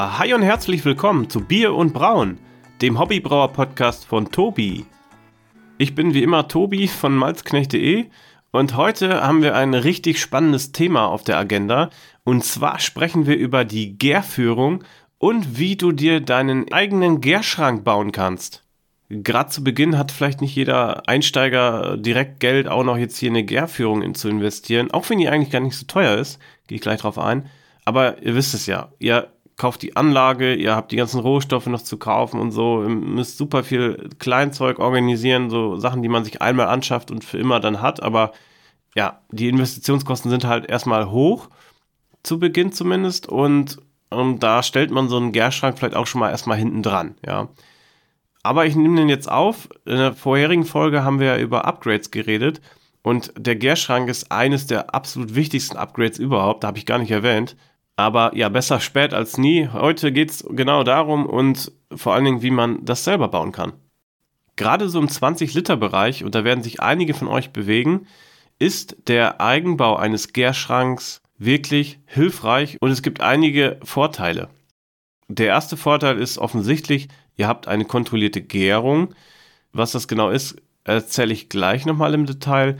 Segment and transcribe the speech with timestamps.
[0.00, 2.38] Hi und herzlich willkommen zu Bier und Brauen,
[2.80, 4.86] dem Hobbybrauer-Podcast von Tobi.
[5.76, 8.06] Ich bin wie immer Tobi von malzknecht.de
[8.52, 11.90] und heute haben wir ein richtig spannendes Thema auf der Agenda.
[12.22, 14.84] Und zwar sprechen wir über die Gärführung
[15.18, 18.62] und wie du dir deinen eigenen Gärschrank bauen kannst.
[19.08, 23.42] Gerade zu Beginn hat vielleicht nicht jeder Einsteiger direkt Geld, auch noch jetzt hier eine
[23.42, 27.00] Gärführung zu investieren, auch wenn die eigentlich gar nicht so teuer ist, gehe ich gleich
[27.00, 27.50] drauf ein.
[27.84, 31.82] Aber ihr wisst es ja, ihr kauft die Anlage, ihr habt die ganzen Rohstoffe noch
[31.82, 36.40] zu kaufen und so, ihr müsst super viel Kleinzeug organisieren, so Sachen, die man sich
[36.40, 38.32] einmal anschafft und für immer dann hat, aber
[38.94, 41.50] ja, die Investitionskosten sind halt erstmal hoch,
[42.22, 43.78] zu Beginn zumindest, und,
[44.10, 47.48] und da stellt man so einen Gärschrank vielleicht auch schon mal erstmal hinten dran, ja.
[48.42, 49.68] Aber ich nehme den jetzt auf.
[49.84, 52.62] In der vorherigen Folge haben wir ja über Upgrades geredet.
[53.02, 56.62] Und der Gärschrank ist eines der absolut wichtigsten Upgrades überhaupt.
[56.62, 57.56] Da habe ich gar nicht erwähnt.
[57.98, 59.70] Aber ja, besser spät als nie.
[59.72, 63.72] Heute geht es genau darum und vor allen Dingen, wie man das selber bauen kann.
[64.54, 68.06] Gerade so im 20-Liter-Bereich, und da werden sich einige von euch bewegen,
[68.60, 74.48] ist der Eigenbau eines Gärschranks wirklich hilfreich und es gibt einige Vorteile.
[75.26, 79.12] Der erste Vorteil ist offensichtlich, ihr habt eine kontrollierte Gärung.
[79.72, 82.78] Was das genau ist, erzähle ich gleich nochmal im Detail.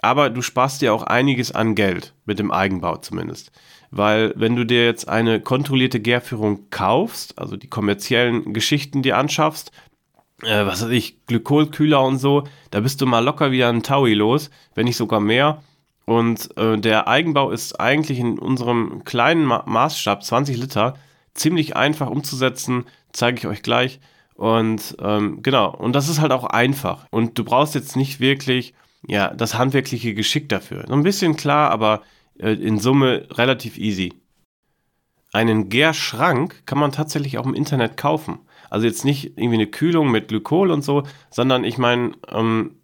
[0.00, 3.52] Aber du sparst dir auch einiges an Geld, mit dem Eigenbau zumindest.
[3.96, 9.72] Weil wenn du dir jetzt eine kontrollierte Gärführung kaufst, also die kommerziellen Geschichten dir anschaffst,
[10.42, 14.12] äh, was weiß ich, Glykolkühler und so, da bist du mal locker wieder ein Taui
[14.12, 15.62] los, wenn nicht sogar mehr.
[16.04, 20.94] Und äh, der Eigenbau ist eigentlich in unserem kleinen Ma Maßstab, 20 Liter,
[21.32, 23.98] ziemlich einfach umzusetzen, zeige ich euch gleich.
[24.34, 27.06] Und ähm, genau, und das ist halt auch einfach.
[27.10, 28.74] Und du brauchst jetzt nicht wirklich,
[29.06, 30.84] ja, das handwerkliche Geschick dafür.
[30.86, 32.02] So ein bisschen klar, aber
[32.38, 34.12] in Summe relativ easy.
[35.32, 38.38] Einen Gärschrank kann man tatsächlich auch im Internet kaufen.
[38.70, 42.76] Also jetzt nicht irgendwie eine Kühlung mit Glykol und so, sondern ich meine, ähm,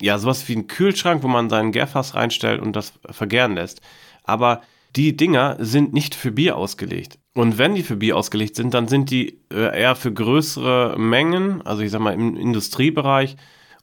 [0.00, 3.80] ja, sowas wie ein Kühlschrank, wo man seinen Gärfass reinstellt und das vergären lässt.
[4.24, 4.62] Aber
[4.96, 7.18] die Dinger sind nicht für Bier ausgelegt.
[7.34, 11.62] Und wenn die für Bier ausgelegt sind, dann sind die äh, eher für größere Mengen,
[11.62, 13.36] also ich sag mal im Industriebereich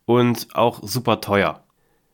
[0.06, 1.64] und auch super teuer.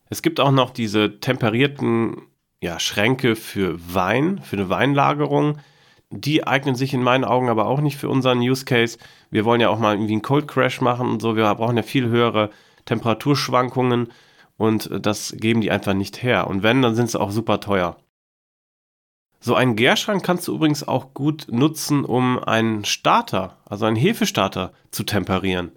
[0.09, 2.18] Es gibt auch noch diese temperierten
[2.63, 5.57] ja, Schränke für Wein, für eine Weinlagerung.
[6.09, 8.97] Die eignen sich in meinen Augen aber auch nicht für unseren Use Case.
[9.29, 11.35] Wir wollen ja auch mal irgendwie einen Cold Crash machen und so.
[11.35, 12.52] Wir brauchen ja viel höhere
[12.85, 14.13] Temperaturschwankungen
[14.56, 16.47] und das geben die einfach nicht her.
[16.47, 17.97] Und wenn, dann sind sie auch super teuer.
[19.41, 24.72] So einen Gärschrank kannst du übrigens auch gut nutzen, um einen Starter, also einen Hefestarter
[24.90, 25.73] zu temperieren.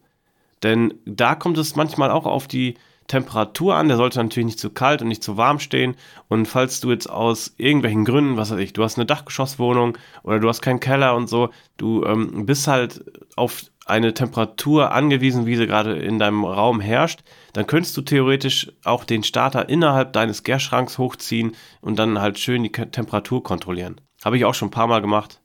[0.63, 2.77] Denn da kommt es manchmal auch auf die
[3.09, 3.89] Temperatur an.
[3.89, 5.97] Der sollte natürlich nicht zu kalt und nicht zu warm stehen.
[6.29, 10.41] Und falls du jetzt aus irgendwelchen Gründen, was weiß ich, du hast eine Dachgeschosswohnung oder
[10.41, 13.05] du hast keinen Keller und so, du ähm, bist halt
[13.37, 17.21] auf eine Temperatur angewiesen, wie sie gerade in deinem Raum herrscht,
[17.53, 22.65] dann könntest du theoretisch auch den Starter innerhalb deines Gärschranks hochziehen und dann halt schön
[22.65, 24.01] die Temperatur kontrollieren.
[24.25, 25.41] Habe ich auch schon ein paar Mal gemacht.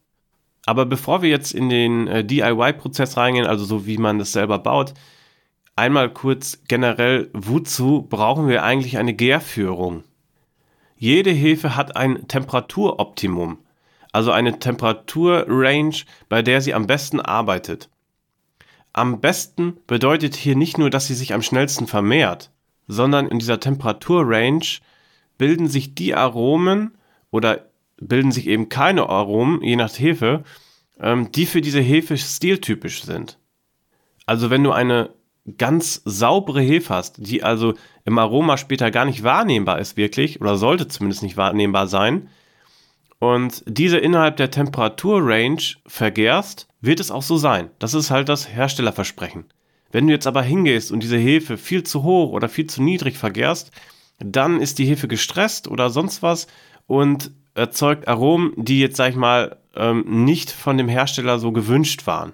[0.66, 4.60] Aber bevor wir jetzt in den äh, DIY-Prozess reingehen, also so wie man das selber
[4.60, 4.94] baut,
[5.76, 10.04] einmal kurz generell, wozu brauchen wir eigentlich eine Gärführung?
[10.98, 13.58] Jede Hefe hat ein Temperaturoptimum,
[14.12, 17.90] also eine Temperaturrange, bei der sie am besten arbeitet.
[18.94, 22.52] Am besten bedeutet hier nicht nur, dass sie sich am schnellsten vermehrt,
[22.88, 24.80] sondern in dieser Temperaturrange
[25.38, 26.98] bilden sich die Aromen
[27.32, 27.66] oder
[27.98, 30.44] bilden sich eben keine Aromen, je nach Hefe,
[31.00, 33.40] ähm, die für diese Hefe stiltypisch sind.
[34.26, 35.10] Also wenn du eine
[35.58, 37.74] ganz saubere Hefe hast, die also
[38.06, 42.30] im Aroma später gar nicht wahrnehmbar ist wirklich, oder sollte zumindest nicht wahrnehmbar sein,
[43.22, 47.70] und diese innerhalb der Temperaturrange vergärst, wird es auch so sein.
[47.78, 49.46] Das ist halt das Herstellerversprechen.
[49.92, 53.20] Wenn du jetzt aber hingehst und diese Hefe viel zu hoch oder viel zu niedrig
[53.20, 53.72] vergärst,
[54.18, 56.48] dann ist die Hefe gestresst oder sonst was
[56.88, 62.08] und erzeugt Aromen, die jetzt, sag ich mal, ähm, nicht von dem Hersteller so gewünscht
[62.08, 62.34] waren.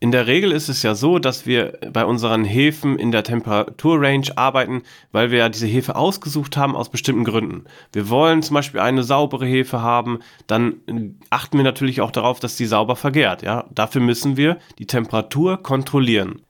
[0.00, 4.36] In der Regel ist es ja so, dass wir bei unseren Hefen in der Temperaturrange
[4.36, 4.82] arbeiten,
[5.12, 7.64] weil wir ja diese Hefe ausgesucht haben aus bestimmten Gründen.
[7.92, 12.56] Wir wollen zum Beispiel eine saubere Hefe haben, dann achten wir natürlich auch darauf, dass
[12.56, 13.42] die sauber vergärt.
[13.42, 13.64] Ja?
[13.74, 16.42] Dafür müssen wir die Temperatur kontrollieren.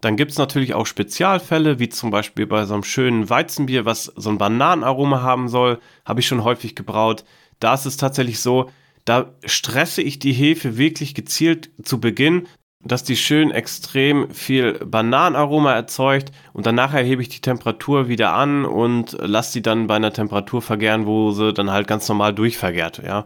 [0.00, 4.04] Dann gibt es natürlich auch Spezialfälle, wie zum Beispiel bei so einem schönen Weizenbier, was
[4.16, 7.24] so ein Bananenaroma haben soll, habe ich schon häufig gebraut.
[7.60, 8.70] Da ist es tatsächlich so,
[9.06, 12.46] da stresse ich die Hefe wirklich gezielt zu Beginn,
[12.80, 18.64] dass die schön extrem viel Bananenaroma erzeugt und danach erhebe ich die Temperatur wieder an
[18.64, 23.02] und lasse sie dann bei einer Temperatur vergären, wo sie dann halt ganz normal durchvergärt,
[23.04, 23.24] ja.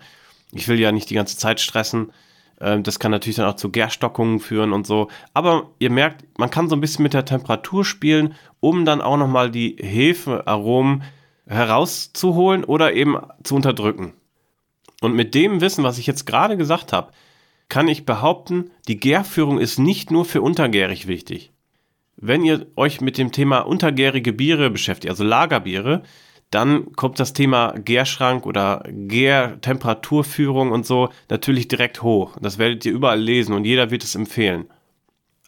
[0.52, 2.12] Ich will ja nicht die ganze Zeit stressen.
[2.60, 5.08] Ähm, das kann natürlich dann auch zu Gärstockungen führen und so.
[5.32, 9.16] Aber ihr merkt, man kann so ein bisschen mit der Temperatur spielen, um dann auch
[9.16, 11.04] nochmal die Hefearomen
[11.46, 14.14] herauszuholen oder eben zu unterdrücken.
[15.00, 17.12] Und mit dem Wissen, was ich jetzt gerade gesagt habe,
[17.68, 21.52] kann ich behaupten, die Gärführung ist nicht nur für untergärig wichtig.
[22.16, 26.02] Wenn ihr euch mit dem Thema untergärige Biere beschäftigt, also Lagerbiere,
[26.50, 32.36] dann kommt das Thema Gärschrank oder Gärtemperaturführung und so natürlich direkt hoch.
[32.40, 34.66] Das werdet ihr überall lesen und jeder wird es empfehlen.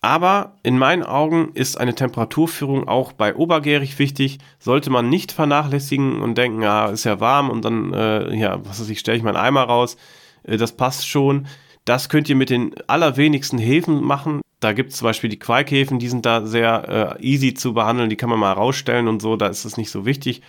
[0.02, 4.38] Aber in meinen Augen ist eine Temperaturführung auch bei obergärig wichtig.
[4.58, 8.80] Sollte man nicht vernachlässigen und denken, ja, ist ja warm und dann, äh, ja, was
[8.80, 9.96] weiß ich, stelle ich meinen Eimer raus.
[10.42, 11.46] Äh, das passt schon.
[11.84, 14.40] Das könnt ihr mit den allerwenigsten Hefen machen.
[14.60, 18.10] Da gibt es zum Beispiel die Quaikhäfen, die sind da sehr äh, easy zu behandeln,
[18.10, 20.42] die kann man mal rausstellen und so, da ist es nicht so wichtig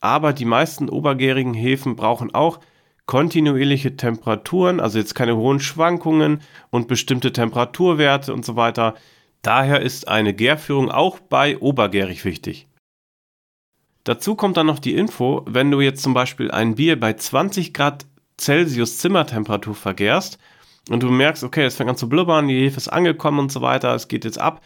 [0.00, 2.60] aber die meisten obergärigen Hefen brauchen auch
[3.08, 8.94] kontinuierliche Temperaturen, also jetzt keine hohen Schwankungen und bestimmte Temperaturwerte und so weiter.
[9.40, 12.66] Daher ist eine Gärführung auch bei obergärig wichtig.
[14.04, 17.72] Dazu kommt dann noch die Info, wenn du jetzt zum Beispiel ein Bier bei 20
[17.72, 18.04] Grad
[18.38, 20.38] Celsius Zimmertemperatur vergärst
[20.90, 23.62] und du merkst, okay, es fängt an zu blubbern, die Hefe ist angekommen und so
[23.62, 24.60] weiter, es geht jetzt ab,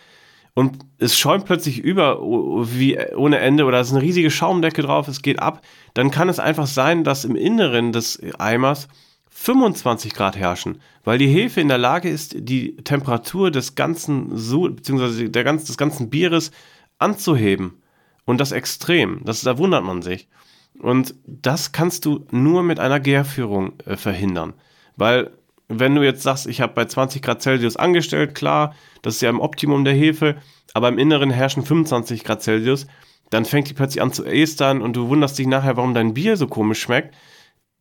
[0.54, 5.08] und es schäumt plötzlich über wie ohne Ende oder es ist eine riesige Schaumdecke drauf,
[5.08, 5.62] es geht ab,
[5.94, 8.88] dann kann es einfach sein, dass im Inneren des Eimers
[9.30, 14.76] 25 Grad herrschen, weil die Hefe in der Lage ist, die Temperatur des ganzen Sud
[14.76, 15.30] bzw.
[15.30, 16.50] Ganz, des ganzen Bieres
[16.98, 17.78] anzuheben.
[18.24, 19.22] Und das extrem.
[19.24, 20.28] Das, da wundert man sich.
[20.78, 24.54] Und das kannst du nur mit einer Gärführung äh, verhindern.
[24.96, 25.32] Weil
[25.80, 29.30] wenn du jetzt sagst, ich habe bei 20 Grad Celsius angestellt, klar, das ist ja
[29.30, 30.36] im Optimum der Hefe,
[30.74, 32.86] aber im Inneren herrschen 25 Grad Celsius,
[33.30, 36.36] dann fängt die plötzlich an zu estern und du wunderst dich nachher, warum dein Bier
[36.36, 37.14] so komisch schmeckt.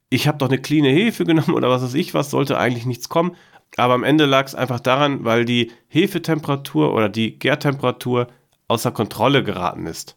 [0.09, 3.09] Ich habe doch eine cleane Hefe genommen oder was weiß ich was, sollte eigentlich nichts
[3.09, 3.35] kommen.
[3.77, 8.27] Aber am Ende lag es einfach daran, weil die Hefetemperatur oder die Gärtemperatur
[8.67, 10.15] außer Kontrolle geraten ist.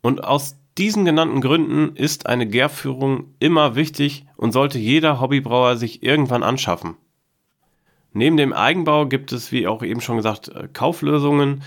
[0.00, 6.02] Und aus diesen genannten Gründen ist eine Gärführung immer wichtig und sollte jeder Hobbybrauer sich
[6.02, 6.96] irgendwann anschaffen.
[8.14, 11.62] Neben dem Eigenbau gibt es, wie auch eben schon gesagt, äh, Kauflösungen.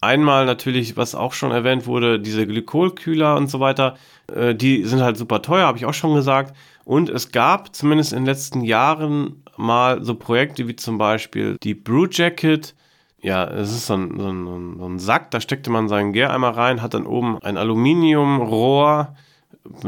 [0.00, 3.96] Einmal natürlich, was auch schon erwähnt wurde, diese Glykolkühler und so weiter.
[4.32, 6.56] Äh, die sind halt super teuer, habe ich auch schon gesagt.
[6.84, 11.74] Und es gab zumindest in den letzten Jahren mal so Projekte wie zum Beispiel die
[11.74, 12.74] Brew Jacket
[13.22, 16.56] ja, es ist so ein, so, ein, so ein, Sack, da steckte man seinen Gäreimer
[16.56, 19.14] rein, hat dann oben ein Aluminiumrohr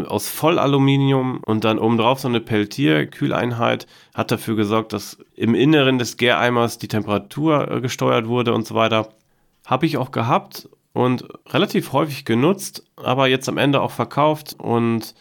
[0.06, 5.98] aus Vollaluminium und dann oben drauf so eine Peltier-Kühleinheit, hat dafür gesorgt, dass im Inneren
[5.98, 9.08] des Gäreimers die Temperatur äh, gesteuert wurde und so weiter.
[9.66, 15.14] Habe ich auch gehabt und relativ häufig genutzt, aber jetzt am Ende auch verkauft und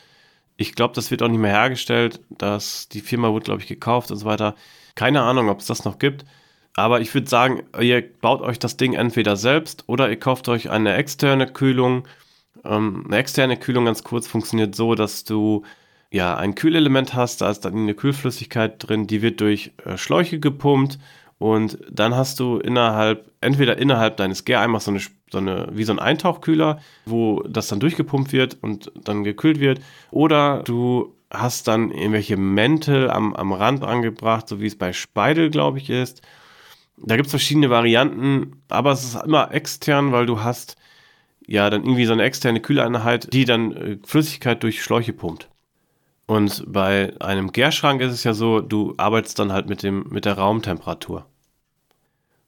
[0.58, 2.19] ich glaube, das wird auch nicht mehr hergestellt.
[2.30, 4.56] dass die Firma wurde, glaube ich, gekauft und so weiter.
[4.96, 6.25] Keine Ahnung, ob es das noch gibt.
[6.75, 10.69] Aber ich würde sagen, ihr baut euch das Ding entweder selbst oder ihr kauft euch
[10.69, 12.07] eine externe Kühlung.
[12.63, 15.63] Ähm, eine externe Kühlung ganz kurz funktioniert so, dass du
[16.12, 20.39] ja ein Kühlelement hast, da ist dann eine Kühlflüssigkeit drin, die wird durch äh, Schläuche
[20.39, 21.00] gepumpt
[21.38, 25.93] und dann hast du innerhalb, entweder innerhalb deines Gäreimers so eine, so eine, wie so
[25.93, 29.81] ein Eintauchkühler, wo das dann durchgepumpt wird und dann gekühlt wird,
[30.12, 35.50] oder du hast dann irgendwelche Mäntel am, am Rand angebracht, so wie es bei Speidel,
[35.50, 36.22] glaube ich, ist
[37.03, 40.75] da gibt es verschiedene Varianten, aber es ist immer extern, weil du hast
[41.46, 45.50] ja dann irgendwie so eine externe Kühleinheit, die dann äh, Flüssigkeit durch Schläuche pumpt.
[46.27, 50.25] Und bei einem Gärschrank ist es ja so, du arbeitest dann halt mit, dem, mit
[50.25, 51.25] der Raumtemperatur.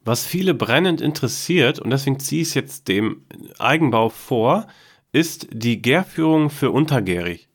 [0.05, 3.25] Was viele brennend interessiert, und deswegen ziehe ich es jetzt dem
[3.59, 4.67] Eigenbau vor,
[5.11, 7.47] ist die Gärführung für untergärig.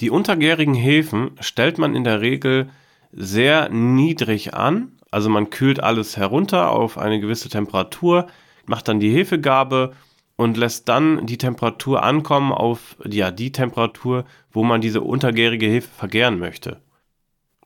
[0.00, 2.70] Die untergärigen Hefen stellt man in der Regel
[3.12, 8.26] sehr niedrig an, also man kühlt alles herunter auf eine gewisse Temperatur,
[8.66, 9.92] macht dann die Hefegabe
[10.36, 15.88] und lässt dann die Temperatur ankommen auf ja, die Temperatur, wo man diese untergärige Hefe
[15.88, 16.80] vergären möchte.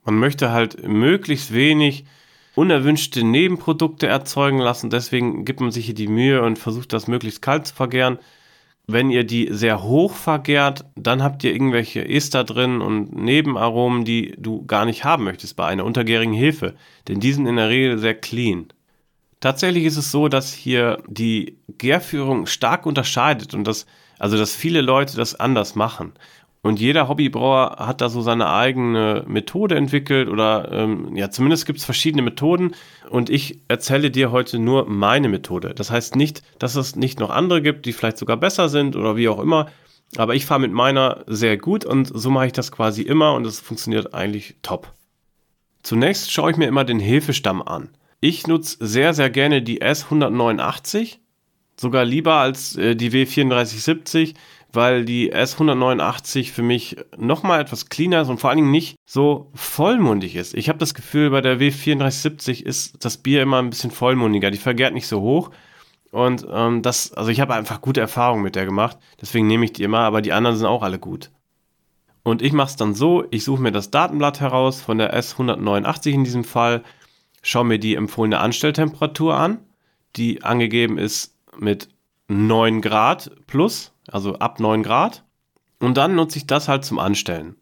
[0.05, 2.05] Man möchte halt möglichst wenig
[2.57, 7.43] unerwünschte Nebenprodukte erzeugen lassen, deswegen gibt man sich hier die Mühe und versucht das möglichst
[7.43, 8.19] kalt zu vergären
[8.87, 14.35] wenn ihr die sehr hoch vergärt, dann habt ihr irgendwelche Ester drin und Nebenaromen, die
[14.39, 16.75] du gar nicht haben möchtest bei einer untergärigen Hefe,
[17.09, 18.67] denn die sind in der Regel sehr clean.
[19.41, 23.87] Tatsächlich ist es so, dass hier die Gärführung stark unterscheidet und dass,
[24.19, 26.13] also dass viele Leute das anders machen.
[26.67, 31.79] Und jeder Hobbybrauer hat da so seine eigene Methode entwickelt oder ähm, ja, zumindest gibt
[31.79, 32.75] es verschiedene Methoden
[33.09, 35.75] und ich erzähle dir heute nur meine Methode.
[35.77, 39.15] Das heißt nicht, dass es nicht noch andere gibt, die vielleicht sogar besser sind oder
[39.15, 39.69] wie auch immer,
[40.17, 43.47] Aber ich fahre mit meiner sehr gut und so mache ich das quasi immer und
[43.47, 44.93] es funktioniert eigentlich top.
[45.85, 47.91] Zunächst schaue ich mir immer den Hefestamm an.
[48.19, 51.19] Ich nutze sehr, sehr gerne die S189,
[51.81, 54.35] sogar lieber als äh, die W3470,
[54.73, 59.51] weil die S189 für mich nochmal etwas cleaner ist und vor allen Dingen nicht so
[59.55, 60.55] vollmundig ist.
[60.55, 64.51] Ich habe das Gefühl, bei der W3470 ist das Bier immer ein bisschen vollmundiger.
[64.51, 65.51] Die vergärt nicht so hoch.
[66.13, 68.99] Und ähm, das, also ich habe einfach gute Erfahrungen mit der gemacht.
[69.21, 71.31] Deswegen nehme ich die immer, aber die anderen sind auch alle gut.
[72.23, 76.11] Und ich mache es dann so, ich suche mir das Datenblatt heraus von der S189
[76.11, 76.83] in diesem Fall,
[77.43, 79.59] schaue mir die empfohlene Anstelltemperatur an,
[80.17, 81.89] die angegeben ist mit
[82.29, 85.25] 9 Grad plus, also ab 9 Grad.
[85.79, 87.57] Und dann nutze ich das halt zum Anstellen.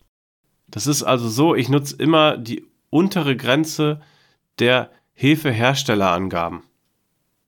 [0.68, 4.00] Das ist also so, ich nutze immer die untere Grenze
[4.58, 6.62] der Hefeherstellerangaben.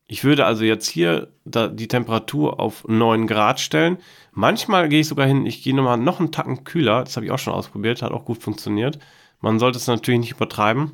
[0.08, 3.98] Ich würde also jetzt hier die Temperatur auf 9 Grad stellen.
[4.32, 7.02] Manchmal gehe ich sogar hin, ich gehe nochmal noch einen Tacken kühler.
[7.02, 8.98] Das habe ich auch schon ausprobiert, hat auch gut funktioniert.
[9.40, 10.92] Man sollte es natürlich nicht übertreiben.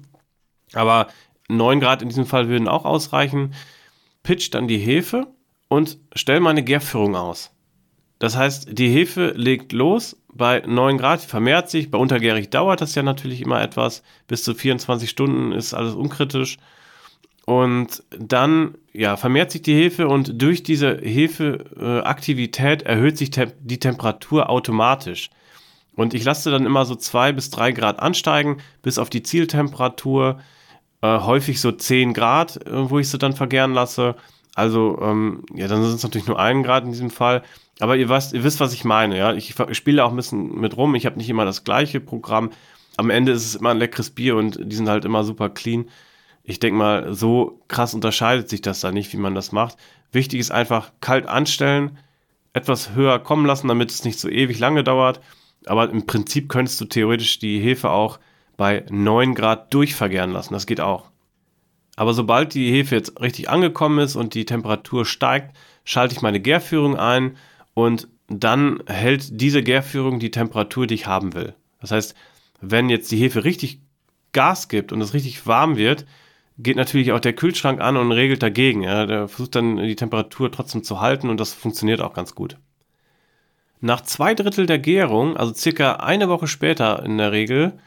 [0.73, 1.09] Aber
[1.49, 3.55] 9 Grad in diesem Fall würden auch ausreichen.
[4.23, 5.27] Pitch dann die Hefe
[5.73, 7.51] und stelle meine Gärführung aus.
[8.19, 11.91] Das heißt, die Hefe legt los bei 9 Grad, vermehrt sich.
[11.91, 14.03] Bei untergärig dauert das ja natürlich immer etwas.
[14.29, 16.59] Bis zu 24 Stunden ist alles unkritisch.
[17.47, 23.79] Und dann ja, vermehrt sich die Hefe und durch diese Hefeaktivität erhöht sich te die
[23.79, 25.31] Temperatur automatisch.
[25.97, 30.39] Und ich lasse dann immer so zwei bis drei Grad ansteigen, bis auf die Zieltemperatur,
[31.01, 34.17] äh, häufig so 10 Grad, äh, wo ich sie dann vergären lasse.
[34.55, 37.43] Also, ähm, ja, dann sind es natürlich nur ein Grad in diesem Fall.
[37.81, 39.33] Aber ihr, weißt, ihr wisst, was ich meine, ja.
[39.33, 40.95] Ich, ich spiele auch ein bisschen mit rum.
[40.95, 42.51] Ich habe nicht immer das gleiche Programm.
[42.97, 45.87] Am Ende ist es immer ein leckeres Bier und die sind halt immer super clean
[46.45, 49.77] ich denke mal, so krass unterscheidet sich das da nicht, wie man das macht.
[50.11, 51.99] Wichtig ist einfach kalt anstellen,
[52.53, 55.21] etwas höher kommen lassen, damit es nicht so ewig lange dauert.
[55.67, 58.19] Aber im Prinzip könntest du theoretisch die Hefe auch
[58.57, 60.53] bei 9 Grad durchvergären lassen.
[60.55, 61.12] Das geht auch.
[62.03, 66.41] Aber sobald die Hefe jetzt richtig angekommen ist und die Temperatur steigt, schalte ich meine
[66.41, 67.37] Gärführung ein
[67.75, 71.55] und dann hält diese Gärführung die Temperatur, die ich haben will.
[71.81, 72.17] Das heißt,
[72.61, 73.83] wenn jetzt die Hefe richtig
[74.33, 76.05] Gas gibt und es richtig warm wird,
[76.59, 78.83] geht natürlich auch der Kühlschrank an und regelt dagegen.
[78.83, 79.07] Ja.
[79.07, 82.59] Der versucht dann die Temperatur trotzdem zu halten und das funktioniert auch ganz gut.
[83.81, 87.79] Nach zwei Drittel der Gärung, also circa eine Woche später in der Regel,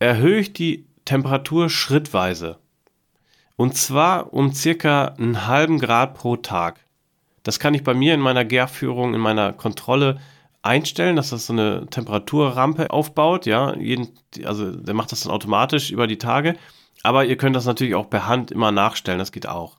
[0.00, 2.58] erhöhe ich die Temperatur schrittweise.
[3.62, 6.80] Und zwar um circa einen halben Grad pro Tag.
[7.44, 10.18] Das kann ich bei mir in meiner Gärführung, in meiner Kontrolle
[10.62, 13.46] einstellen, dass das so eine Temperaturrampe aufbaut.
[13.46, 14.08] Ja, jeden,
[14.44, 16.56] also der macht das dann automatisch über die Tage.
[17.04, 19.78] Aber ihr könnt das natürlich auch per Hand immer nachstellen, das geht auch.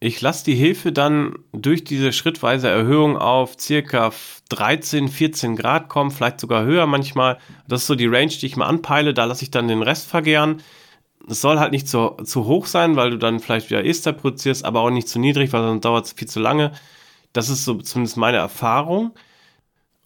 [0.00, 4.10] Ich lasse die Hefe dann durch diese schrittweise Erhöhung auf circa
[4.48, 7.38] 13, 14 Grad kommen, vielleicht sogar höher manchmal.
[7.68, 9.14] Das ist so die Range, die ich mal anpeile.
[9.14, 10.64] Da lasse ich dann den Rest vergären.
[11.28, 14.64] Es soll halt nicht zu, zu hoch sein, weil du dann vielleicht wieder Ester produzierst,
[14.64, 16.72] aber auch nicht zu niedrig, weil sonst dauert es viel zu lange.
[17.32, 19.12] Das ist so zumindest meine Erfahrung.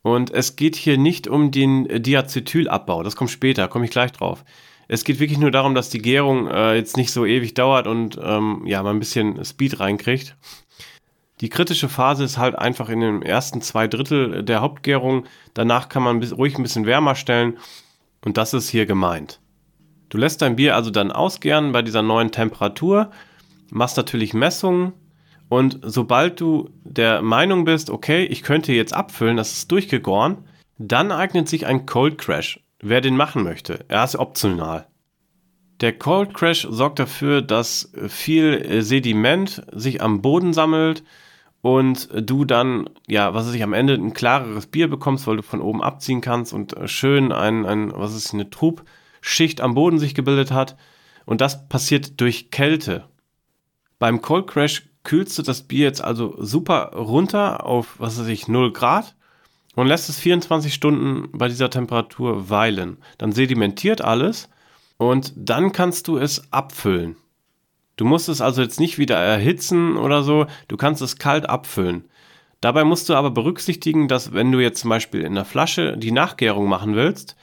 [0.03, 3.03] Und es geht hier nicht um den Diacetylabbau.
[3.03, 4.45] Das kommt später, komme ich gleich drauf.
[4.89, 8.19] Es geht wirklich nur darum, dass die Gärung äh, jetzt nicht so ewig dauert und
[8.21, 10.37] ähm, ja, man ein bisschen Speed reinkriegt.
[11.41, 15.27] Die kritische Phase ist halt einfach in den ersten zwei Drittel der Hauptgärung.
[15.55, 17.59] Danach kann man ruhig ein bisschen wärmer stellen
[18.25, 19.40] und das ist hier gemeint.
[20.11, 23.11] Du lässt dein Bier also dann ausgären bei dieser neuen Temperatur,
[23.71, 24.93] machst natürlich Messungen
[25.49, 30.45] und sobald du der Meinung bist, okay, ich könnte jetzt abfüllen, das ist durchgegoren,
[30.77, 33.85] dann eignet sich ein Cold Crash wer den machen möchte.
[33.89, 34.87] Er ist optional.
[35.81, 41.03] Der Cold Crash sorgt dafür, dass viel Sediment sich am Boden sammelt
[41.63, 45.43] und du dann, ja, was weiß ich, am Ende ein klareres Bier bekommst, weil du
[45.43, 48.51] von oben abziehen kannst und schön ein, ein was ist eine
[49.21, 50.77] Trubschicht am Boden sich gebildet hat.
[51.27, 53.05] Und das passiert durch Kälte.
[53.99, 58.49] Beim Cold Crash kühlst du das Bier jetzt also super runter auf, was weiß ich,
[58.49, 59.15] 0 Grad
[59.77, 62.99] und lässt es 24 Stunden bei dieser Temperatur weilen.
[63.19, 64.49] Dann sedimentiert alles
[64.97, 67.17] und dann kannst du es abfüllen.
[67.97, 72.05] Du musst es also jetzt nicht wieder erhitzen oder so, du kannst es kalt abfüllen.
[72.61, 76.13] Dabei musst du aber berücksichtigen, dass wenn du jetzt zum Beispiel in der Flasche die
[76.13, 77.37] Nachgärung machen willst,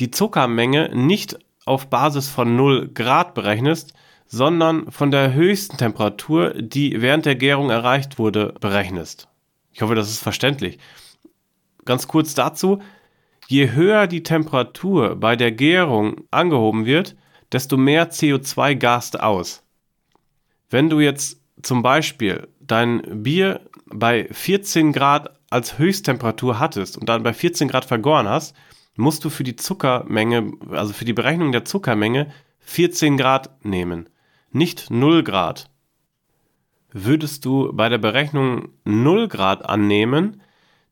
[0.00, 3.94] die Zuckermenge nicht auf Basis von 0 Grad berechnest,
[4.26, 9.28] sondern von der höchsten Temperatur, die während der Gärung erreicht wurde, berechnest.
[9.72, 10.78] Ich hoffe, das ist verständlich
[11.84, 12.80] ganz kurz dazu,
[13.48, 17.16] je höher die Temperatur bei der Gärung angehoben wird,
[17.52, 19.64] desto mehr CO2 gast aus.
[20.68, 27.24] Wenn du jetzt zum Beispiel dein Bier bei 14 Grad als Höchsttemperatur hattest und dann
[27.24, 28.54] bei 14 Grad vergoren hast,
[29.00, 32.30] musst du für die Zuckermenge, also für die Berechnung der Zuckermenge
[32.60, 34.08] 14 Grad nehmen,
[34.52, 35.70] nicht 0 Grad.
[36.92, 40.42] Würdest du bei der Berechnung 0 Grad annehmen,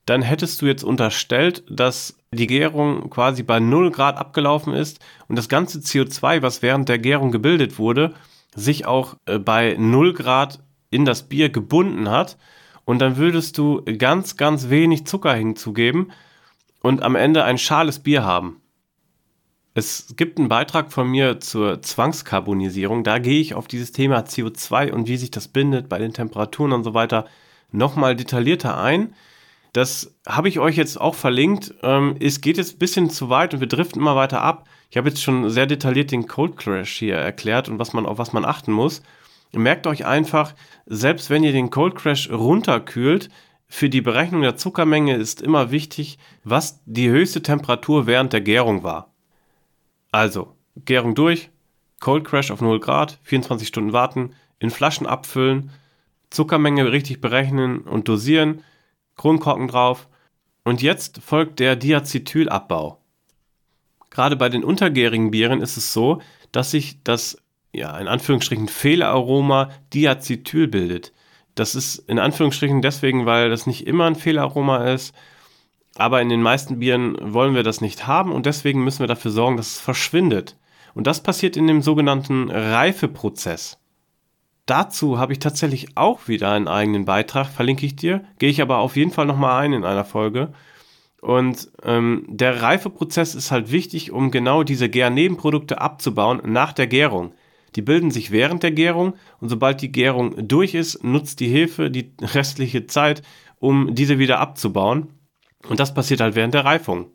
[0.06, 5.36] dann hättest du jetzt unterstellt, dass die Gärung quasi bei 0 Grad abgelaufen ist und
[5.36, 8.14] das ganze CO2, was während der Gärung gebildet wurde,
[8.54, 10.60] sich auch äh, bei 0 Grad
[10.90, 12.38] in das Bier gebunden hat.
[12.84, 16.10] Und dann würdest du ganz, ganz wenig Zucker hinzugeben
[16.80, 18.60] und am Ende ein schales Bier haben.
[19.74, 23.04] Es gibt einen Beitrag von mir zur Zwangskarbonisierung.
[23.04, 26.72] Da gehe ich auf dieses Thema CO2 und wie sich das bindet bei den Temperaturen
[26.72, 27.26] und so weiter
[27.70, 29.14] nochmal detaillierter ein.
[29.72, 31.74] Das habe ich euch jetzt auch verlinkt.
[31.82, 34.68] Ähm, es geht jetzt ein bisschen zu weit und wir driften immer weiter ab.
[34.90, 38.18] Ich habe jetzt schon sehr detailliert den Cold Crash hier erklärt und was man, auf
[38.18, 39.02] was man achten muss.
[39.52, 40.54] Merkt euch einfach,
[40.86, 43.30] selbst wenn ihr den Cold Crash runterkühlt,
[43.68, 48.82] für die Berechnung der Zuckermenge ist immer wichtig, was die höchste Temperatur während der Gärung
[48.82, 49.12] war.
[50.10, 51.50] Also, Gärung durch,
[52.00, 55.70] Cold Crash auf 0 Grad, 24 Stunden warten, in Flaschen abfüllen,
[56.30, 58.62] Zuckermenge richtig berechnen und dosieren,
[59.16, 60.08] Kronkorken drauf.
[60.64, 63.00] Und jetzt folgt der Diacetylabbau.
[64.10, 66.20] Gerade bei den untergärigen Bieren ist es so,
[66.52, 71.12] dass sich das, ja, in Anführungsstrichen Fehlaroma Diacetyl bildet.
[71.58, 75.14] Das ist in Anführungsstrichen deswegen, weil das nicht immer ein Fehlaroma ist.
[75.96, 79.32] Aber in den meisten Bieren wollen wir das nicht haben und deswegen müssen wir dafür
[79.32, 80.56] sorgen, dass es verschwindet.
[80.94, 83.78] Und das passiert in dem sogenannten Reifeprozess.
[84.66, 88.22] Dazu habe ich tatsächlich auch wieder einen eigenen Beitrag, verlinke ich dir.
[88.38, 90.52] Gehe ich aber auf jeden Fall nochmal ein in einer Folge.
[91.20, 97.32] Und ähm, der Reifeprozess ist halt wichtig, um genau diese Gärnebenprodukte abzubauen nach der Gärung.
[97.76, 101.90] Die bilden sich während der Gärung und sobald die Gärung durch ist, nutzt die Hefe
[101.90, 103.22] die restliche Zeit,
[103.58, 105.08] um diese wieder abzubauen.
[105.68, 107.10] Und das passiert halt während der Reifung.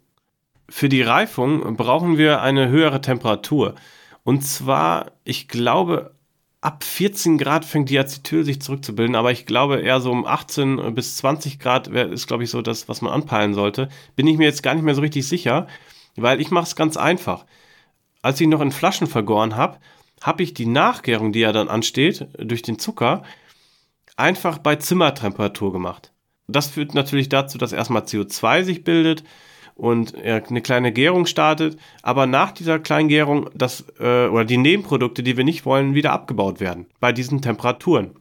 [0.70, 3.76] Für die Reifung brauchen wir eine höhere Temperatur.
[4.24, 6.16] Und zwar, ich glaube,
[6.62, 10.96] ab 14 Grad fängt die Acetyl sich zurückzubilden, aber ich glaube eher so um 18
[10.96, 13.90] bis 20 Grad ist, glaube ich, so das, was man anpeilen sollte.
[14.16, 15.68] Bin ich mir jetzt gar nicht mehr so richtig sicher,
[16.16, 17.46] weil ich mache es ganz einfach.
[18.22, 19.78] Als ich noch in Flaschen vergoren habe,
[20.24, 23.24] habe ich die Nachgärung, die ja dann ansteht, durch den Zucker,
[24.16, 26.12] einfach bei Zimmertemperatur gemacht.
[26.48, 29.24] Das führt natürlich dazu, dass erstmal CO2 sich bildet
[29.76, 35.24] und eine kleine Gärung startet, aber nach dieser kleinen Gärung das, äh, oder die Nebenprodukte,
[35.24, 38.12] die wir nicht wollen, wieder abgebaut werden bei diesen Temperaturen.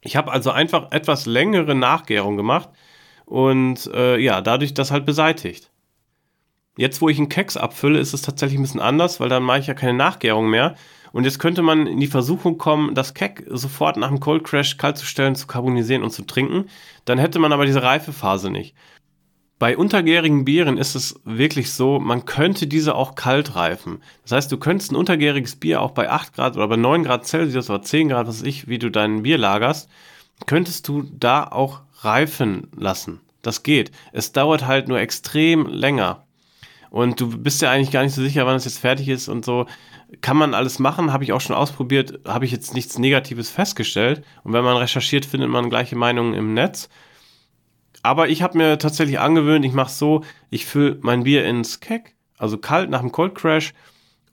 [0.00, 2.70] Ich habe also einfach etwas längere Nachgärung gemacht
[3.26, 5.70] und äh, ja, dadurch das halt beseitigt.
[6.76, 9.58] Jetzt, wo ich einen Keks abfülle, ist es tatsächlich ein bisschen anders, weil dann mache
[9.58, 10.76] ich ja keine Nachgärung mehr,
[11.12, 14.76] und jetzt könnte man in die Versuchung kommen, das Keck sofort nach dem Cold Crash
[14.78, 16.66] kalt zu stellen, zu carbonisieren und zu trinken.
[17.04, 18.74] Dann hätte man aber diese Reifephase nicht.
[19.58, 24.02] Bei untergärigen Bieren ist es wirklich so, man könnte diese auch kalt reifen.
[24.22, 27.26] Das heißt, du könntest ein untergäriges Bier auch bei 8 Grad oder bei 9 Grad
[27.26, 29.88] Celsius oder 10 Grad, was weiß ich, wie du dein Bier lagerst,
[30.46, 33.20] könntest du da auch reifen lassen.
[33.42, 33.92] Das geht.
[34.12, 36.24] Es dauert halt nur extrem länger.
[36.90, 39.44] Und du bist ja eigentlich gar nicht so sicher, wann es jetzt fertig ist und
[39.44, 39.66] so
[40.20, 44.24] kann man alles machen, habe ich auch schon ausprobiert, habe ich jetzt nichts Negatives festgestellt.
[44.44, 46.88] Und wenn man recherchiert, findet man gleiche Meinungen im Netz.
[48.02, 51.80] Aber ich habe mir tatsächlich angewöhnt, ich mache es so, ich fülle mein Bier ins
[51.80, 53.74] Keck, also kalt nach dem Cold Crash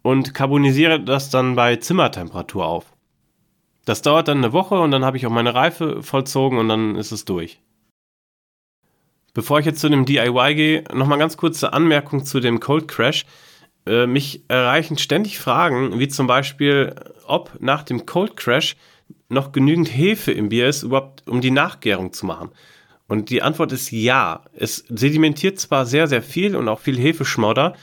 [0.02, 2.94] und carbonisiere das dann bei Zimmertemperatur auf.
[3.86, 6.96] Das dauert dann eine Woche und dann habe ich auch meine Reife vollzogen und dann
[6.96, 7.62] ist es durch.
[9.34, 13.26] Bevor ich jetzt zu dem DIY gehe, nochmal ganz kurze Anmerkung zu dem Cold Crash.
[13.86, 18.76] Äh, mich erreichen ständig Fragen, wie zum Beispiel, ob nach dem Cold Crash
[19.30, 22.50] noch genügend Hefe im Bier ist, überhaupt um die Nachgärung zu machen.
[23.08, 24.44] Und die Antwort ist ja.
[24.54, 27.76] Es sedimentiert zwar sehr, sehr viel und auch viel Hefeschmodder,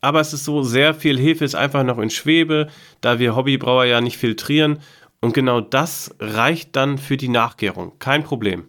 [0.00, 2.68] aber es ist so, sehr viel Hefe ist einfach noch in Schwebe,
[3.00, 4.78] da wir Hobbybrauer ja nicht filtrieren.
[5.20, 7.98] Und genau das reicht dann für die Nachgärung.
[7.98, 8.68] Kein Problem.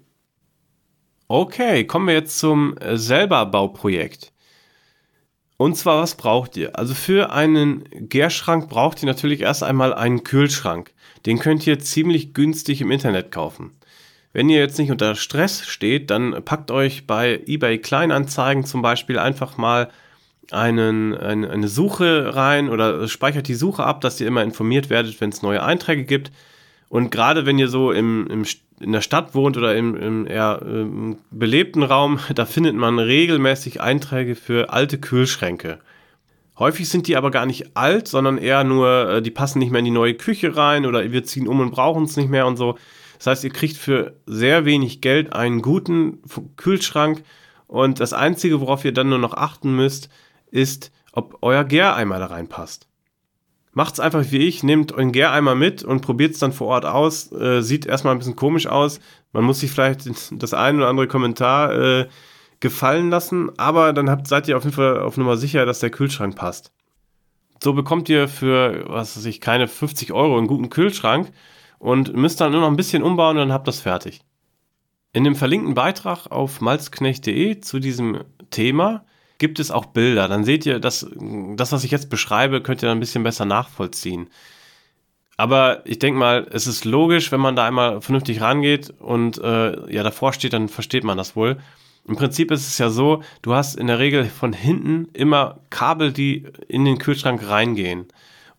[1.27, 4.31] Okay, kommen wir jetzt zum Selberbauprojekt.
[5.57, 6.77] Und zwar, was braucht ihr?
[6.77, 10.93] Also für einen Gärschrank braucht ihr natürlich erst einmal einen Kühlschrank.
[11.25, 13.71] Den könnt ihr ziemlich günstig im Internet kaufen.
[14.33, 19.17] Wenn ihr jetzt nicht unter Stress steht, dann packt euch bei eBay Kleinanzeigen zum Beispiel
[19.17, 19.89] einfach mal
[20.51, 25.19] einen, eine, eine Suche rein oder speichert die Suche ab, dass ihr immer informiert werdet,
[25.21, 26.31] wenn es neue Einträge gibt.
[26.87, 28.45] Und gerade wenn ihr so im, im,
[28.79, 33.81] in der Stadt wohnt oder im, im eher im belebten Raum, da findet man regelmäßig
[33.81, 35.79] Einträge für alte Kühlschränke.
[36.59, 39.79] Häufig sind die aber gar nicht alt, sondern eher nur, äh, die passen nicht mehr
[39.79, 42.57] in die neue Küche rein oder wir ziehen um und brauchen es nicht mehr und
[42.57, 42.77] so.
[43.17, 46.19] Das heißt, ihr kriegt für sehr wenig Geld einen guten
[46.55, 47.23] Kühlschrank
[47.67, 50.09] und das Einzige, worauf ihr dann nur noch achten müsst,
[50.51, 52.86] ist, ob euer Gäreimer da reinpasst.
[53.77, 57.31] Macht's einfach wie ich, nehmt euren Gäreimer mit und probiert es dann vor Ort aus.
[57.31, 58.99] Äh, sieht erstmal ein bisschen komisch aus.
[59.33, 62.07] Man muss sich vielleicht das ein oder andere Kommentar äh,
[62.59, 65.91] gefallen lassen, aber dann habt, seid ihr auf jeden Fall auf Nummer sicher, dass der
[65.91, 66.71] Kühlschrank passt.
[67.61, 71.31] So bekommt ihr für, was weiß ich, keine 50 Euro einen guten Kühlschrank
[71.77, 74.21] und müsst dann nur noch ein bisschen umbauen und dann habt das fertig.
[75.13, 79.05] In dem verlinkten Beitrag auf malzknecht.de zu diesem Thema
[79.37, 80.27] gibt es auch Bilder.
[80.27, 81.07] Dann seht ihr, dass
[81.55, 84.29] das, was ich jetzt beschreibe, könnt ihr dann ein bisschen besser nachvollziehen.
[85.37, 89.93] Aber ich denke mal, es ist logisch, wenn man da einmal vernünftig rangeht und äh,
[89.93, 91.57] ja davor steht, dann versteht man das wohl.
[92.07, 96.11] Im Prinzip ist es ja so, du hast in der Regel von hinten immer Kabel,
[96.11, 98.07] die in den Kühlschrank reingehen.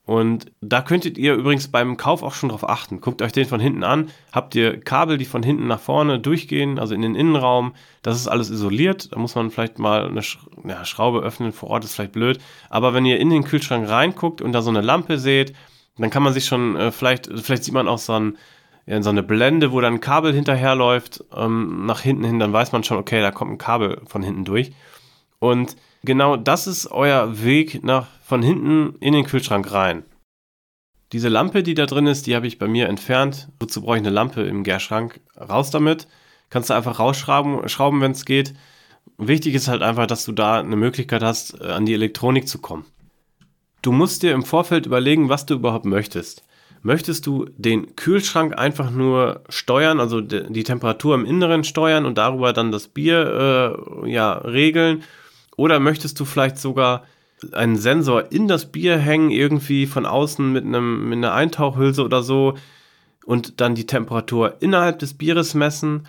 [0.09, 3.03] Und da könntet ihr übrigens beim Kauf auch schon drauf achten.
[3.03, 4.09] Guckt euch den von hinten an.
[4.33, 7.75] Habt ihr Kabel, die von hinten nach vorne durchgehen, also in den Innenraum.
[8.01, 9.12] Das ist alles isoliert.
[9.12, 11.53] Da muss man vielleicht mal eine Schraube öffnen.
[11.53, 12.38] Vor Ort ist vielleicht blöd.
[12.71, 15.53] Aber wenn ihr in den Kühlschrank reinguckt und da so eine Lampe seht,
[15.99, 18.38] dann kann man sich schon, äh, vielleicht, vielleicht sieht man auch so ein,
[18.87, 22.73] in so eine Blende, wo dann ein Kabel hinterherläuft, ähm, nach hinten hin, dann weiß
[22.73, 24.73] man schon, okay, da kommt ein Kabel von hinten durch.
[25.38, 25.77] Und
[26.09, 30.05] genau das ist euer Weg nach von hinten in den Kühlschrank rein.
[31.12, 33.49] Diese Lampe, die da drin ist, die habe ich bei mir entfernt.
[33.61, 35.21] Wozu brauche ich eine Lampe im Gärschrank?
[35.38, 36.09] Raus damit.
[36.51, 38.55] Kannst du einfach rausschrauben, schrauben, wenn es geht.
[39.18, 42.59] Wichtig ist halt einfach, dass du da eine Möglichkeit hast, äh, an die Elektronik zu
[42.59, 42.87] kommen.
[43.83, 46.42] Du musst dir im Vorfeld überlegen, was du überhaupt möchtest.
[46.81, 52.53] Möchtest du den Kühlschrank einfach nur steuern, also die Temperatur im Inneren steuern und darüber
[52.53, 55.03] dann das Bier äh, ja, regeln?
[55.59, 57.03] Oder möchtest du vielleicht sogar
[57.53, 62.23] einen Sensor in das Bier hängen, irgendwie von außen mit, einem, mit einer Eintauchhülse oder
[62.23, 62.55] so
[63.27, 66.07] und dann die Temperatur innerhalb des Bieres messen?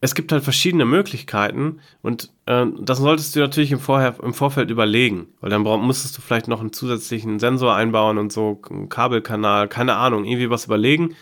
[0.00, 4.70] Es gibt halt verschiedene Möglichkeiten und äh, das solltest du natürlich im, Vorher, im Vorfeld
[4.70, 8.88] überlegen, weil dann brauch, musstest du vielleicht noch einen zusätzlichen Sensor einbauen und so, einen
[8.88, 11.14] Kabelkanal, keine Ahnung, irgendwie was überlegen.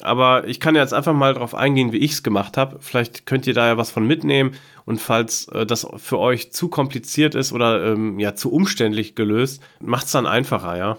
[0.00, 2.78] Aber ich kann jetzt einfach mal darauf eingehen, wie ich es gemacht habe.
[2.80, 4.52] Vielleicht könnt ihr da ja was von mitnehmen.
[4.84, 9.62] Und falls äh, das für euch zu kompliziert ist oder ähm, ja zu umständlich gelöst,
[9.80, 10.98] macht es dann einfacher, ja.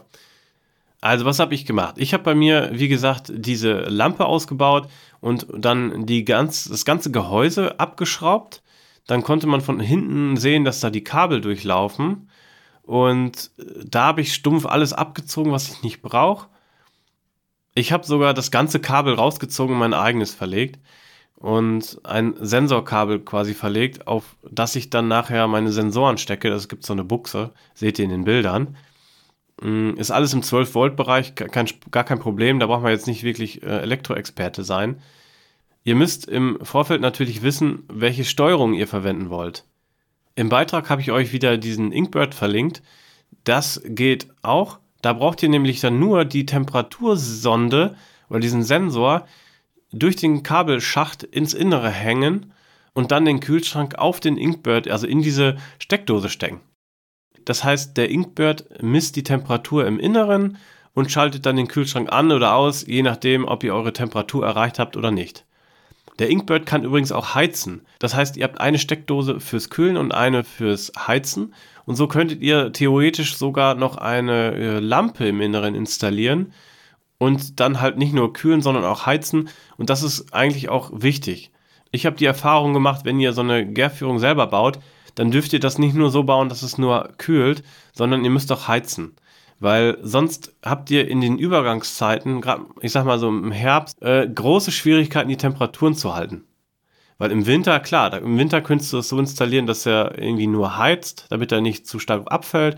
[1.02, 1.96] Also was habe ich gemacht?
[1.98, 4.88] Ich habe bei mir, wie gesagt, diese Lampe ausgebaut
[5.20, 8.64] und dann die ganz, das ganze Gehäuse abgeschraubt.
[9.06, 12.30] Dann konnte man von hinten sehen, dass da die Kabel durchlaufen.
[12.82, 16.48] Und äh, da habe ich stumpf alles abgezogen, was ich nicht brauche
[17.76, 20.80] ich habe sogar das ganze Kabel rausgezogen und mein eigenes verlegt
[21.36, 26.50] und ein Sensorkabel quasi verlegt, auf das ich dann nachher meine Sensoren stecke.
[26.50, 28.78] Das gibt so eine Buchse, seht ihr in den Bildern.
[29.62, 32.60] Mm, ist alles im 12-Volt-Bereich, kein, gar kein Problem.
[32.60, 35.02] Da braucht man jetzt nicht wirklich äh, Elektroexperte sein.
[35.84, 39.66] Ihr müsst im Vorfeld natürlich wissen, welche Steuerung ihr verwenden wollt.
[40.36, 42.82] Im Beitrag habe ich euch wieder diesen Inkbird verlinkt.
[43.44, 44.80] Das geht auch.
[45.06, 47.96] Da braucht ihr nämlich dann nur die Temperatursonde
[48.28, 49.28] oder diesen Sensor
[49.92, 52.54] durch den Kabelschacht ins Innere hängen
[52.96, 56.62] und dann den Kühlschrank auf den Inkbird, also in diese Steckdose stecken.
[57.46, 60.58] Das heißt, der Inkbird misst die Temperatur im Inneren
[60.96, 64.80] und schaltet dann den Kühlschrank an oder aus, je nachdem, ob ihr eure Temperatur erreicht
[64.80, 65.46] habt oder nicht.
[66.18, 67.86] Der Inkbird kann übrigens auch heizen.
[68.00, 71.54] Das heißt, ihr habt eine Steckdose fürs Kühlen und eine fürs Heizen
[71.86, 76.54] und so könntet ihr theoretisch sogar noch eine äh, Lampe im Inneren installieren
[77.18, 79.50] und dann halt nicht nur kühlen, sondern auch heizen.
[79.78, 81.52] Und das ist eigentlich auch wichtig.
[81.92, 84.80] Ich habe die Erfahrung gemacht, wenn ihr so eine Gärführung selber baut,
[85.14, 88.52] dann dürft ihr das nicht nur so bauen, dass es nur kühlt, sondern ihr müsst
[88.52, 89.16] auch heizen.
[89.60, 94.28] Weil sonst habt ihr in den Übergangszeiten, gerade ich sag mal so im Herbst, äh,
[94.28, 96.44] große Schwierigkeiten, die Temperaturen zu halten.
[97.18, 100.78] Weil im Winter, klar, im Winter könntest du es so installieren, dass er irgendwie nur
[100.78, 102.78] heizt, damit er nicht zu stark abfällt.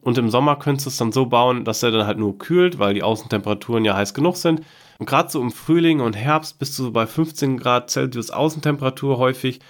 [0.00, 2.78] Und im Sommer könntest du es dann so bauen, dass er dann halt nur kühlt,
[2.78, 4.62] weil die Außentemperaturen ja heiß genug sind.
[4.98, 9.18] Und gerade so im Frühling und Herbst bist du so bei 15 Grad Celsius Außentemperatur
[9.18, 9.60] häufig.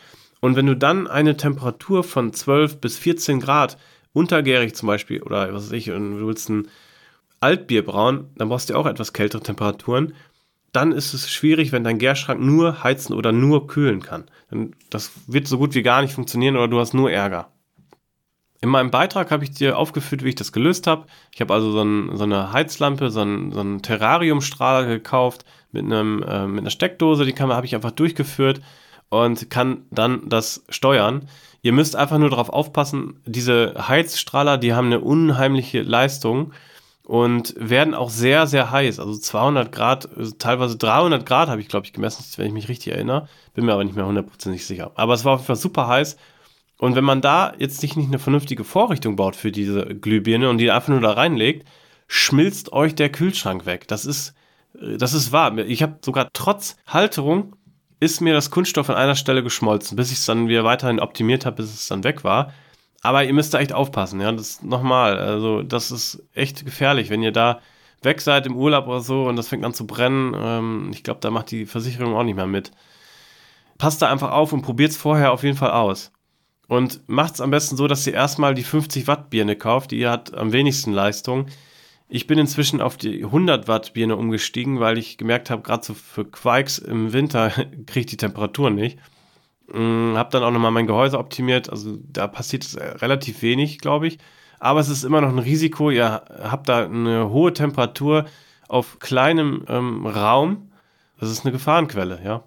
[0.40, 3.76] Und wenn du dann eine Temperatur von 12 bis 14 Grad
[4.12, 6.68] untergärig zum Beispiel, oder was weiß ich, und du willst ein
[7.40, 10.14] Altbier brauen, dann brauchst du auch etwas kältere Temperaturen
[10.72, 14.24] dann ist es schwierig, wenn dein Gärschrank nur heizen oder nur kühlen kann.
[14.90, 17.48] Das wird so gut wie gar nicht funktionieren oder du hast nur Ärger.
[18.60, 21.06] In meinem Beitrag habe ich dir aufgeführt, wie ich das gelöst habe.
[21.32, 25.84] Ich habe also so, ein, so, eine Heizlampe, so einen, so einen Terrariumstrahler gekauft mit,
[25.84, 27.24] einem, äh, mit einer Steckdose.
[27.24, 28.60] Die habe ich einfach durchgeführt
[29.08, 31.28] und kann dann das steuern.
[31.62, 36.52] Ihr müsst einfach nur darauf aufpassen, diese Heizstrahler, die haben eine unheimliche Leistung
[37.06, 38.98] und werden auch sehr, sehr heiß.
[38.98, 40.08] Also 200 Grad,
[40.40, 43.28] teilweise 300 Grad habe ich, glaube ich, gemessen, wenn ich mich richtig erinnere.
[43.54, 44.90] Bin mir aber nicht mehr hundertprozentig sicher.
[44.96, 46.16] Aber es war auf jeden Fall super heiß.
[46.78, 50.58] Und wenn man da jetzt nicht, nicht eine vernünftige Vorrichtung baut für diese Glühbirne und
[50.58, 51.68] die einfach nur da reinlegt,
[52.08, 53.86] schmilzt euch der Kühlschrank weg.
[53.86, 54.34] Das ist,
[54.74, 55.56] das ist wahr.
[55.58, 57.54] Ich habe sogar trotz Halterung
[58.00, 61.46] ist mir das Kunststoff an einer Stelle geschmolzen, bis ich es dann wieder weiterhin optimiert
[61.46, 62.52] habe, bis es dann weg war.
[63.06, 64.32] Aber ihr müsst da echt aufpassen, ja.
[64.32, 67.60] Das nochmal, also das ist echt gefährlich, wenn ihr da
[68.02, 70.34] weg seid im Urlaub oder so und das fängt an zu brennen.
[70.36, 72.72] Ähm, ich glaube, da macht die Versicherung auch nicht mehr mit.
[73.78, 76.10] Passt da einfach auf und probiert es vorher auf jeden Fall aus.
[76.66, 80.08] Und macht es am besten so, dass ihr erstmal die 50 Watt Birne kauft, die
[80.08, 81.46] hat am wenigsten Leistung.
[82.08, 85.94] Ich bin inzwischen auf die 100 Watt Birne umgestiegen, weil ich gemerkt habe, gerade so
[85.94, 87.50] für Quikes im Winter
[87.86, 88.98] kriege ich die Temperatur nicht.
[89.72, 91.70] Mm, habe dann auch nochmal mein Gehäuse optimiert.
[91.70, 94.18] Also da passiert äh, relativ wenig, glaube ich.
[94.58, 95.90] Aber es ist immer noch ein Risiko.
[95.90, 98.26] Ihr habt da eine hohe Temperatur
[98.68, 100.72] auf kleinem ähm, Raum.
[101.18, 102.44] Das ist eine Gefahrenquelle, ja.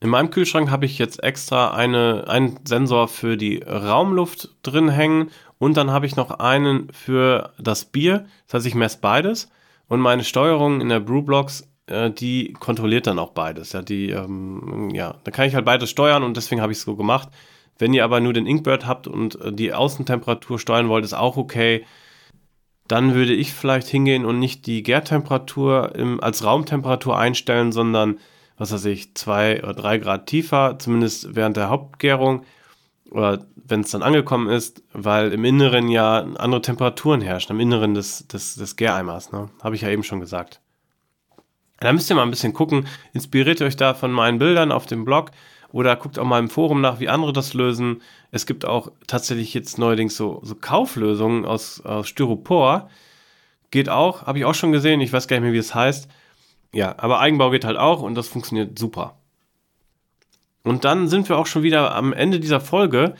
[0.00, 5.30] In meinem Kühlschrank habe ich jetzt extra eine, einen Sensor für die Raumluft drin hängen
[5.58, 8.26] und dann habe ich noch einen für das Bier.
[8.46, 9.48] Das heißt, ich messe beides
[9.86, 13.72] und meine Steuerung in der Brewblocks äh, die kontrolliert dann auch beides.
[13.72, 16.84] Ja, die, ähm, ja, da kann ich halt beides steuern und deswegen habe ich es
[16.84, 17.28] so gemacht.
[17.78, 21.36] Wenn ihr aber nur den Inkbird habt und äh, die Außentemperatur steuern wollt, ist auch
[21.36, 21.84] okay.
[22.88, 28.18] Dann würde ich vielleicht hingehen und nicht die Gärtemperatur im, als Raumtemperatur einstellen, sondern,
[28.58, 32.44] was weiß ich, zwei oder drei Grad tiefer, zumindest während der Hauptgärung
[33.10, 37.94] oder wenn es dann angekommen ist, weil im Inneren ja andere Temperaturen herrschen, im Inneren
[37.94, 39.50] des, des, des Gäreimers, ne?
[39.62, 40.61] Habe ich ja eben schon gesagt.
[41.82, 42.86] Da müsst ihr mal ein bisschen gucken.
[43.12, 45.32] Inspiriert euch da von meinen Bildern auf dem Blog
[45.72, 48.02] oder guckt auch mal im Forum nach, wie andere das lösen.
[48.30, 52.88] Es gibt auch tatsächlich jetzt neuerdings so, so Kauflösungen aus, aus Styropor.
[53.70, 55.00] Geht auch, habe ich auch schon gesehen.
[55.00, 56.08] Ich weiß gar nicht mehr, wie es heißt.
[56.72, 59.16] Ja, aber Eigenbau geht halt auch und das funktioniert super.
[60.62, 63.14] Und dann sind wir auch schon wieder am Ende dieser Folge.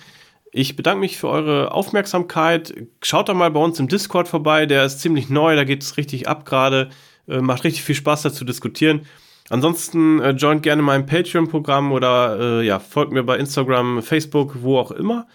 [0.52, 2.74] Ich bedanke mich für eure Aufmerksamkeit.
[3.02, 4.66] Schaut doch mal bei uns im Discord vorbei.
[4.66, 6.90] Der ist ziemlich neu, da geht es richtig ab gerade.
[7.28, 9.06] Äh, macht richtig viel Spaß, da zu diskutieren.
[9.48, 14.78] Ansonsten äh, joint gerne mein Patreon-Programm oder äh, ja, folgt mir bei Instagram, Facebook, wo
[14.78, 15.26] auch immer.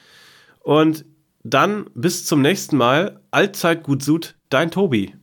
[0.62, 1.06] Und
[1.44, 3.22] dann bis zum nächsten Mal.
[3.32, 5.14] Allzeit gut Sud, dein Tobi.